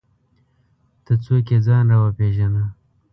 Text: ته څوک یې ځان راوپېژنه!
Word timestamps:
ته 1.05 1.13
څوک 1.23 1.47
یې 1.51 1.57
ځان 1.65 1.85
راوپېژنه! 1.91 2.63